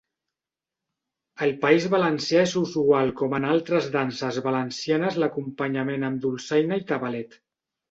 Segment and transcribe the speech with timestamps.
[1.47, 7.41] Al País Valencià és usual com en altres danses valencianes l'acompanyament amb dolçaina i tabalet.